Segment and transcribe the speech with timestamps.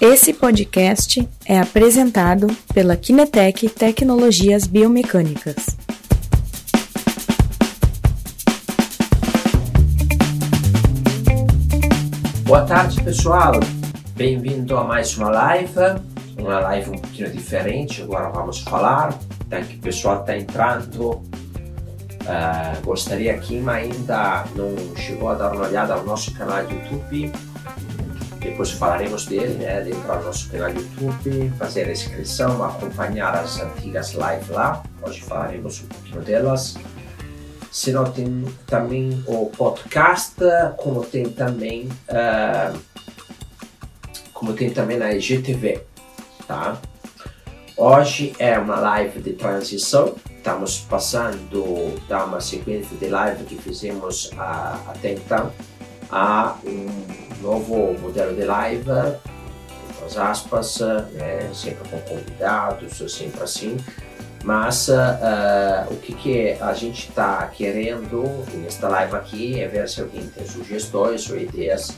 [0.00, 5.56] Esse podcast é apresentado pela Kinetec Tecnologias Biomecânicas.
[12.44, 13.54] Boa tarde, pessoal.
[14.14, 15.74] Bem-vindo a mais uma live,
[16.38, 18.00] uma live um pouquinho diferente.
[18.00, 19.18] Agora vamos falar.
[19.50, 21.10] Que o pessoal está entrando.
[21.10, 27.32] Uh, gostaria que ainda não chegou a dar uma olhada ao nosso canal do YouTube
[28.38, 29.80] depois falaremos dele, né?
[29.82, 34.82] De entrar no nosso canal YouTube, fazer a inscrição, acompanhar as antigas lives lá.
[35.02, 36.76] Hoje falaremos um pouquinho delas.
[37.70, 40.36] Se não tem também o podcast,
[40.76, 42.78] como tem também, uh,
[44.32, 45.82] como tem também na IGTV,
[46.46, 46.80] tá?
[47.76, 50.14] Hoje é uma live de transição.
[50.36, 55.52] Estamos passando da uma sequência de live que fizemos uh, até então
[56.10, 58.90] a um novo modelo de live,
[60.04, 60.80] as aspas,
[61.12, 63.76] né, sempre com convidados, sempre assim.
[64.44, 64.94] Mas uh,
[65.90, 68.22] o que, que a gente está querendo
[68.54, 71.96] nesta live aqui é ver se alguém tem sugestões ou ideias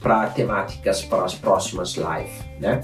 [0.00, 2.80] para temáticas para as próximas lives, né?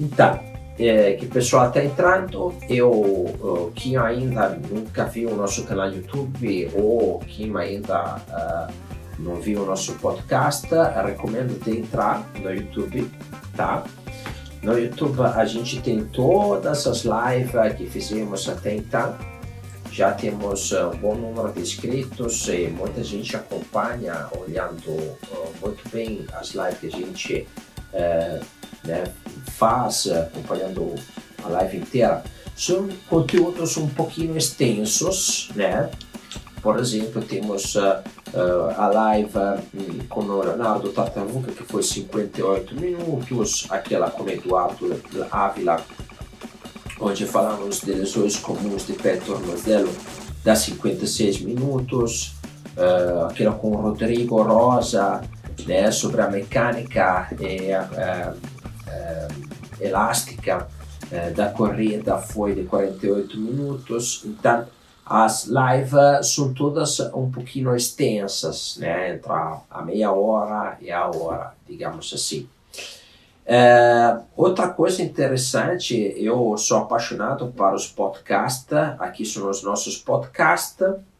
[0.00, 0.40] Então,
[0.78, 6.70] é, que o pessoal está entrando, eu, quem ainda nunca viu o nosso canal YouTube
[6.74, 8.72] ou quem ainda uh,
[9.18, 10.68] não viu o nosso podcast,
[11.04, 13.10] recomendo te entrar no YouTube,
[13.56, 13.84] tá?
[14.62, 19.16] No YouTube a gente tem todas as lives que fizemos até então.
[19.90, 26.24] Já temos um bom número de inscritos e muita gente acompanha, olhando uh, muito bem
[26.32, 27.48] as lives que a gente
[27.92, 28.44] uh,
[28.84, 29.04] né,
[29.48, 30.94] faz, acompanhando
[31.44, 32.22] a live inteira.
[32.56, 35.90] São conteúdos um pouquinho extensos, né?
[36.62, 37.76] Por exemplo, temos
[38.34, 39.32] uh, uh, a live
[40.08, 45.80] com o Leonardo Tartaruga, que foi 58 minutos, aquela com Eduardo Ávila,
[47.00, 49.92] onde falamos de lesões comuns de pé tornozelo,
[50.44, 52.34] dá 56 minutos,
[52.76, 55.22] uh, aquela com Rodrigo Rosa,
[55.66, 57.70] né, sobre a mecânica e,
[59.80, 60.66] elástica
[61.36, 64.66] da corrida foi de 48 minutos, então
[65.12, 69.14] as lives são todas um pouquinho extensas, né?
[69.14, 72.48] Entre a meia hora e a hora, digamos assim.
[73.44, 80.78] É, outra coisa interessante, eu sou apaixonado para os podcasts, aqui são os nossos podcasts,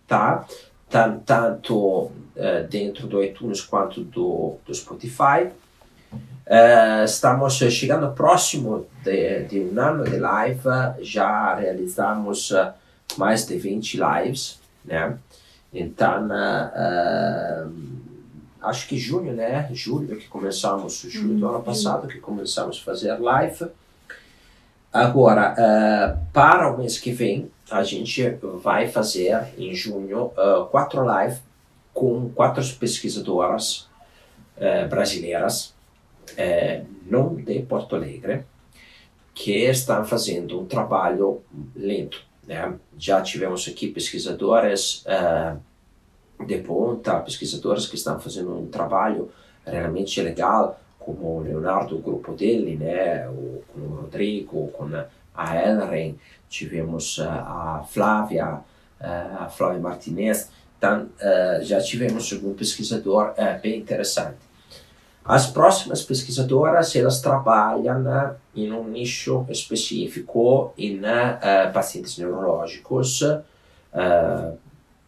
[0.08, 0.46] tá?
[1.26, 5.50] Tanto é, dentro do iTunes quanto do, do Spotify.
[6.46, 10.62] É, estamos chegando próximo de, de um ano de live,
[11.02, 12.50] já realizamos
[13.16, 15.18] mais de 20 lives, né?
[15.72, 17.72] Então, uh, uh,
[18.60, 19.68] acho que junho, né?
[19.72, 21.62] Julho que começamos, julho do ano uhum.
[21.62, 23.66] passado que começamos a fazer live.
[24.92, 28.28] Agora, uh, para o mês que vem, a gente
[28.62, 30.30] vai fazer em junho
[30.70, 31.40] quatro lives
[31.94, 33.88] com quatro pesquisadoras
[34.90, 35.74] brasileiras,
[37.06, 38.44] não de Porto Alegre,
[39.34, 41.40] que estão fazendo um trabalho
[41.74, 42.74] lento né?
[42.98, 49.30] Já tivemos aqui pesquisadoras uh, de ponta, pesquisadoras que estão fazendo um trabalho
[49.64, 53.28] realmente legal, como o Leonardo, o grupo dele, né?
[53.28, 54.88] o, com o Rodrigo, com
[55.34, 56.16] a Elren,
[56.48, 58.54] tivemos uh, a Flávia,
[59.00, 61.08] uh, a Flávia Martinez, então
[61.62, 64.34] já tivemos um pesquisador bem interessante.
[65.24, 74.58] As próximas pesquisadoras elas trabalham né, em um nicho específico em uh, pacientes neurológicos, uh,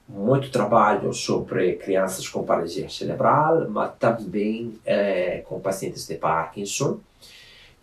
[0.08, 7.00] muito trabalho sobre crianças com paralisia cerebral, mas também uh, com pacientes de Parkinson.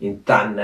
[0.00, 0.56] Então,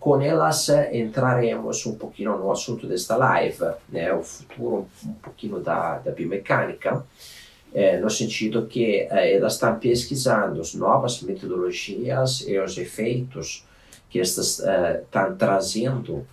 [0.00, 5.98] com elas entraremos um pouquinho no assunto desta live, né, o futuro um pouquinho da,
[5.98, 7.04] da biomecânica
[7.74, 13.66] é, no sentido que é, elas estão pesquisando as novas metodologias e os efeitos
[14.10, 16.26] que estas estão é, trazendo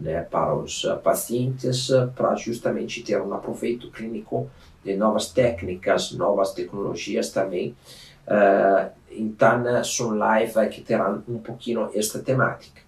[0.00, 4.50] né, para os pacientes para justamente ter um aproveito clínico
[4.84, 7.76] de novas técnicas, novas tecnologias também.
[9.12, 12.87] então, são lives que terão um pouquinho esta temática.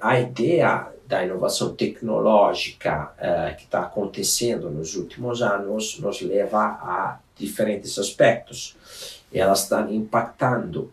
[0.00, 7.18] A ideia da inovação tecnológica uh, que está acontecendo nos últimos anos nos leva a
[7.36, 8.76] diferentes aspectos.
[9.32, 10.92] Elas estão impactando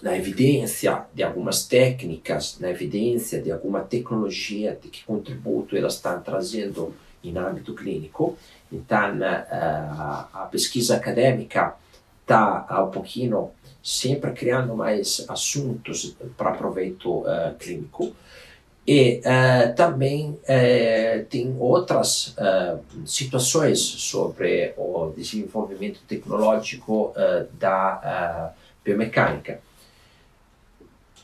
[0.00, 6.18] na evidência de algumas técnicas, na evidência de alguma tecnologia, de que contributo elas estão
[6.22, 8.38] trazendo em âmbito clínico.
[8.72, 11.76] Então, uh, a pesquisa acadêmica
[12.32, 13.50] está está um pouquinho
[13.82, 18.14] sempre criando mais assuntos para proveito uh, clínico.
[18.86, 22.34] E uh, também uh, tem outras
[23.04, 27.12] situações sobre o desenvolvimento tecnológico
[27.58, 28.52] da
[28.84, 29.60] biomecânica.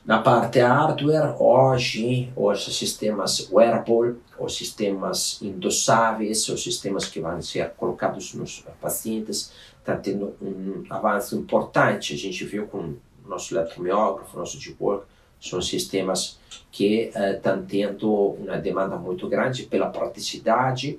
[0.08, 7.72] Na parte hardware, hoje, os sistemas wearable, os sistemas endossáveis, os sistemas que vão ser
[7.76, 12.14] colocados nos pacientes, está tendo um avanço importante.
[12.14, 12.94] A gente viu com
[13.26, 15.05] nosso eletromiógrafo, nosso deep work,
[15.38, 16.38] são sistemas
[16.72, 20.99] que estão uh, tendo uma demanda muito grande pela praticidade.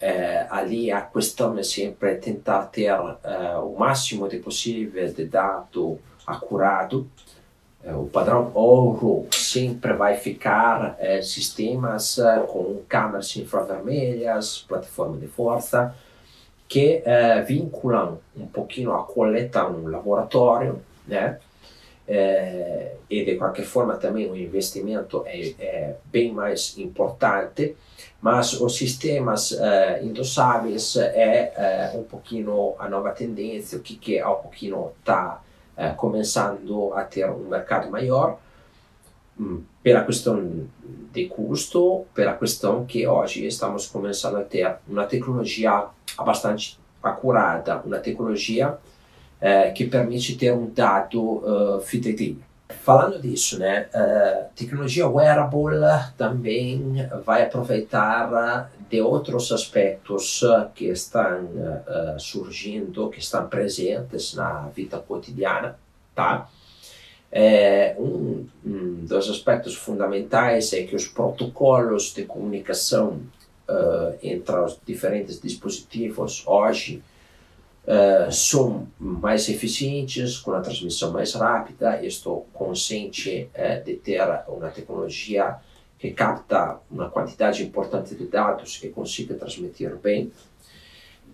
[0.00, 6.00] Uh, ali a questão é sempre tentar ter uh, o máximo de possível de dado
[6.26, 7.06] acurado.
[7.84, 12.18] O padrão ouro sempre vai ficar sistemas
[12.48, 15.94] com câmeras infravermelhas, plataforma de força,
[16.72, 21.38] che eh, vinculano un pochino a coleta um laboratório, né?
[22.06, 27.76] Eh, e de qualquer forma também o investimento é, é bem mais importante,
[28.22, 34.36] mas os sistemas é eh, um pouquinho a nova tendência, o que, que é um
[34.36, 35.42] pouquinho está
[35.76, 38.38] eh, começando a ter um mercado maior,
[39.38, 40.66] Mm, pela questão
[41.12, 45.86] de custo, pela questão que hoje estamos começando a ter uma tecnologia
[46.18, 48.76] bastante acurada, uma tecnologia
[49.40, 52.42] eh, que permite ter um dado uh, fidedigno.
[52.82, 55.76] Falando disso, né, uh, tecnologia wearable
[56.16, 60.42] também vai aproveitar de outros aspectos
[60.74, 61.48] que estão
[62.18, 65.78] surgindo, que estão presentes na vida cotidiana,
[66.14, 66.48] tá?
[67.98, 68.46] Um,
[69.06, 73.20] dos aspectos fundamentais é que os protocolos de comunicação
[74.22, 77.02] entre os diferentes dispositivos hoje
[77.86, 82.04] uh, são mais eficientes, com a transmissão mais rápida.
[82.04, 85.56] Estou consciente uh, de ter uma tecnologia
[85.98, 90.32] que capta uma quantidade importante de dados que consiga transmitir bem.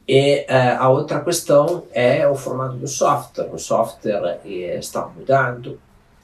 [0.07, 0.47] E
[0.79, 3.51] a outra questão é o formato do software.
[3.53, 5.79] O software está mudando,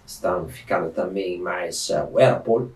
[0.07, 2.71] estão ficando também mais uh, wearable,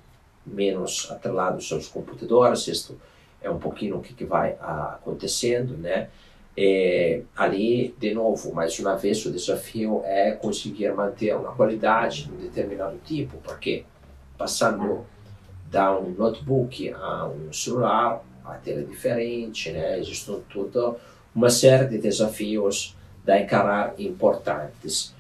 [0.47, 2.67] menos atrelados aos computadores.
[2.67, 2.99] Isto
[3.43, 6.09] é um pouquinho o que, que vai uh, acontecendo, né?
[6.61, 12.33] E, ali, de novo, mais uma vez, o desafio é conseguir manter uma qualidade de
[12.33, 13.85] um determinado tipo, porque
[14.37, 15.07] passando
[15.71, 20.01] da um notebook a um celular, a tela é diferente, né?
[20.01, 20.97] Existem toda
[21.33, 25.15] uma série de desafios a encarar importantes.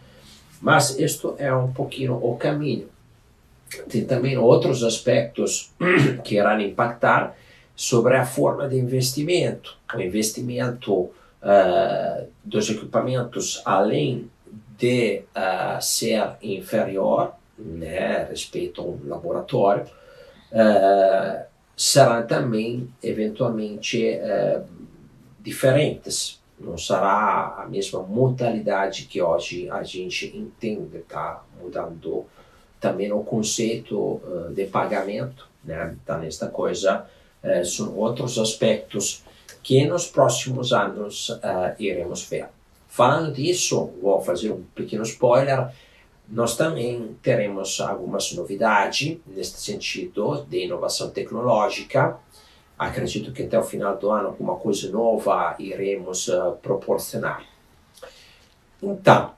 [0.60, 2.88] Mas isto é um pouquinho o caminho.
[3.88, 5.70] Tem também outros aspectos
[6.24, 7.36] que irão impactar
[7.76, 9.76] sobre a forma de investimento.
[9.94, 11.12] O investimento
[11.42, 14.30] uh, dos equipamentos, além
[14.76, 21.44] de uh, ser inferior né, respeito a um laboratório, uh,
[21.76, 24.18] serão também eventualmente
[25.40, 32.26] diferentes não será a mesma modalidade que hoje a gente entende, está mudando
[32.80, 34.20] também o conceito
[34.52, 35.96] de pagamento, né?
[36.02, 37.06] Então, esta coisa
[37.42, 39.24] uh, são outros aspectos
[39.62, 42.48] que nos próximos anos uh, iremos ver.
[42.88, 45.68] Falando disso, vou fazer um pequeno spoiler,
[46.28, 52.18] nós também teremos algumas novidades neste sentido de inovação tecnológica,
[52.78, 57.44] acredito que até o final do ano alguma coisa nova iremos uh, proporcionar.
[58.82, 59.32] Então,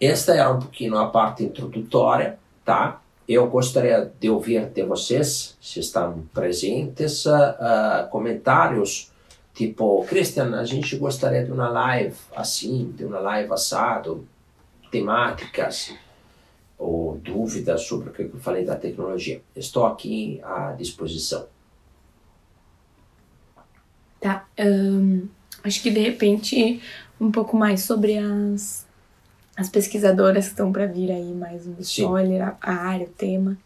[0.00, 3.00] esta era um pouquinho a parte introdutória, tá?
[3.28, 9.10] Eu gostaria de ouvir de vocês, se estão presentes, uh, comentários
[9.56, 14.28] tipo, Christian, a gente gostaria de uma live assim, de uma live assado,
[14.90, 15.94] temáticas
[16.78, 19.40] ou dúvidas sobre o que eu falei da tecnologia.
[19.56, 21.46] Estou aqui à disposição.
[24.20, 24.46] Tá.
[24.58, 25.26] Um,
[25.64, 26.82] acho que de repente
[27.18, 28.85] um pouco mais sobre as,
[29.56, 33.56] as pesquisadoras que estão para vir aí, mais um spoiler, a, a, área, o tema.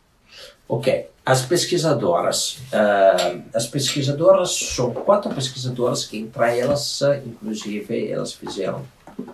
[0.69, 1.09] Ok.
[1.27, 2.59] As pesquisadoras.
[2.73, 8.85] Uh, as pesquisadoras são quatro pesquisadoras que, entre elas, inclusive, elas fizeram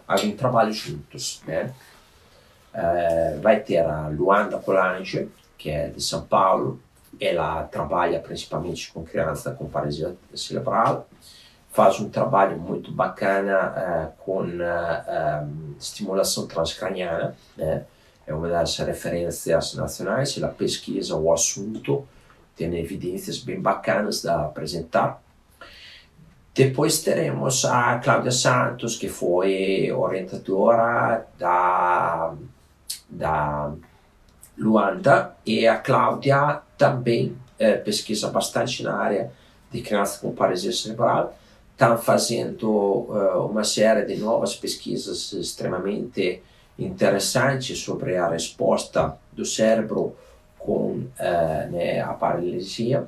[0.09, 1.73] algum trabalho juntos, né?
[2.75, 6.81] Uh, vai ter a Luanda Colange, que é de São Paulo,
[7.21, 11.09] ela trabalha principalmente com criança com paralisia cerebral,
[11.77, 13.75] faz um trabalho muito bacana
[14.17, 17.85] uh, com uh, eh, um, estimulação transcraniana, né?
[18.27, 22.09] é uma das referências nacionais, ela pesquisa o assunto,
[22.57, 25.23] tem evidências bem bacanas a apresentar.
[26.55, 32.33] Depois teremos a Cláudia Santos, que foi orientadora da,
[33.07, 33.73] da
[34.57, 39.31] Luanda, e a Cláudia também é, pesquisa bastante na área
[39.71, 41.37] de criança com paralisia cerebral.
[41.77, 46.43] Estão fazendo uh, uma série de novas pesquisas extremamente
[46.79, 50.17] interessantes sobre a resposta do cérebro
[50.59, 53.07] com uh, né, a paralisia.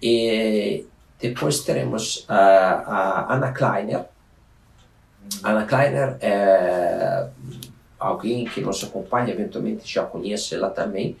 [0.00, 0.86] E
[1.18, 4.04] depois teremos uh, a Anna Kleiner.
[5.42, 7.28] Anna Kleiner é
[7.98, 11.16] alguém que nos acompanha, eventualmente já conhece ela também.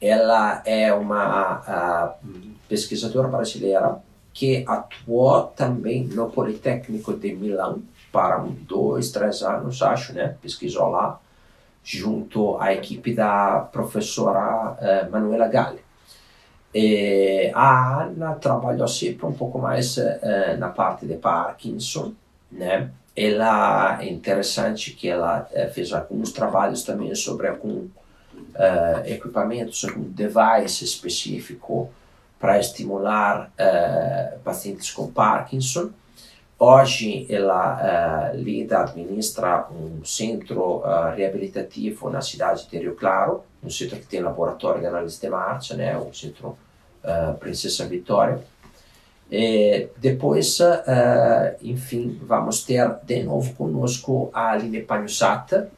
[0.00, 2.16] Ela é uma
[2.68, 10.36] pesquisadora brasileira que atuou também no Politécnico de Milão para dois, três anos, acho, né?
[10.40, 11.20] Pesquisou lá,
[11.84, 15.80] junto à equipe da professora uh, Manuela Galli.
[16.74, 22.12] E a Anna trabalhou sempre um pouco mais uh, na parte de Parkinson,
[22.50, 22.90] né?
[23.14, 27.86] Ela é interessante que ela fez alguns trabalhos também sobre algum
[29.04, 31.90] equipamento, algum device específico
[32.42, 33.52] para estimular
[34.42, 35.90] pacientes com Parkinson.
[36.64, 43.68] Hoje ela uh, lida, administra um centro uh, reabilitativo na cidade de Rio Claro, um
[43.68, 46.56] centro que tem laboratório de análise de marcha, né, o centro
[47.02, 48.40] uh, Princesa Vitória.
[49.28, 50.58] E depois,
[51.62, 55.68] enfim, vamos ter de novo conosco a Aline Pagnussata.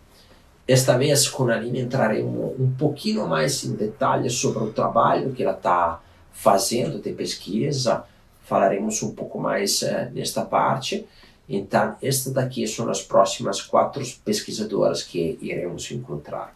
[0.68, 5.44] Esta vez com a Aline entraremos um pouquinho mais em detalhes sobre o trabalho que
[5.44, 6.00] ela está
[6.34, 8.04] fazendo de pesquisa,
[8.44, 11.06] falaremos um pouco mais uh, nesta parte.
[11.48, 16.54] Então, estas daqui são as próximas quatro pesquisadoras que iremos encontrar.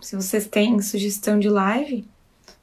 [0.00, 2.04] Se vocês têm sugestão de live,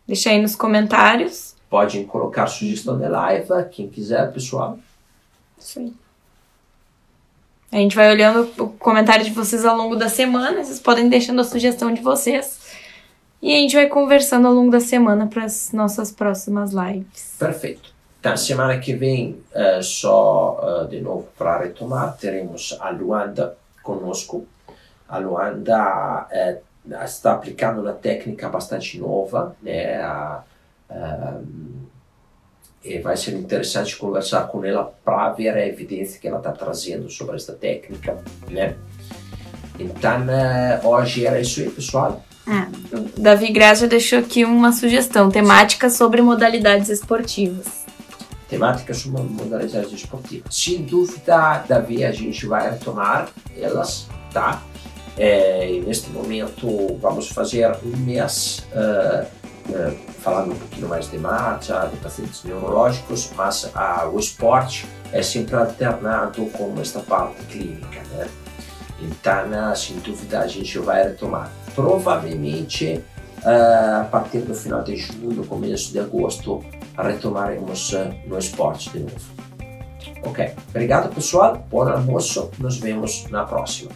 [0.08, 1.56] deixa aí nos comentários.
[1.70, 4.80] Podem colocar sugestão de live, quem quiser, pessoal.
[5.60, 5.94] Isso aí.
[7.72, 10.64] A gente vai olhando o comentário de vocês ao longo da semana.
[10.64, 12.57] Vocês podem deixando a sugestão de vocês.
[13.42, 17.36] E a gente vai conversando ao longo da semana para as nossas próximas lives.
[17.38, 17.98] Perfeito.
[18.24, 24.46] Na semana que vem, uh, só uh, de novo para retomar, teremos a Luanda conosco.
[25.08, 29.98] A Luanda uh, está aplicando uma técnica bastante nova, né?
[32.84, 37.10] E vai ser interessante conversar com ela para ver a evidência que ela está trazendo
[37.10, 38.18] sobre esta técnica,
[38.50, 38.76] né?
[39.80, 40.26] Então,
[40.84, 42.22] hoje era isso aí, pessoal.
[42.48, 42.68] É,
[43.18, 47.86] Davi Graça deixou aqui uma sugestão, temática sobre modalidades esportivas
[48.48, 50.56] temáticas sobre modalidades esportivas.
[50.56, 54.62] Sem dúvida, Davi, a gente vai retomar elas, tá?
[55.18, 59.26] É, neste momento vamos fazer um mês uh,
[59.72, 65.24] uh, falando um pouquinho mais de marcha, de pacientes neurológicos, mas uh, o esporte é
[65.24, 68.28] sempre alternado com esta parte clínica, né?
[69.00, 71.52] Então, sem dúvida, a gente vai retomar.
[71.78, 73.04] Provavelmente,
[73.46, 76.66] a partir do final de julho, começo de agosto,
[76.98, 77.94] retomaremos
[78.26, 79.16] no esporte de novo.
[80.24, 83.92] Ok, obrigado pessoal, bom almoço, nos vemos na próxima.